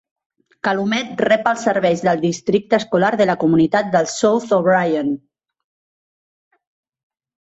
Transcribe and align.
Calumet 0.67 1.09
rep 1.27 1.49
els 1.51 1.65
serveis 1.67 1.99
del 2.07 2.23
districte 2.23 2.77
escolar 2.83 3.11
de 3.21 3.27
la 3.31 3.35
comunitat 3.43 3.91
de 3.95 4.01
South 4.13 4.55
O'Brien. 4.57 5.11